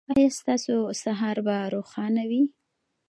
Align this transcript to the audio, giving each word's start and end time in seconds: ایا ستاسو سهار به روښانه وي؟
ایا 0.15 0.29
ستاسو 0.39 0.75
سهار 1.03 1.37
به 1.45 1.57
روښانه 1.73 2.23
وي؟ 2.29 2.41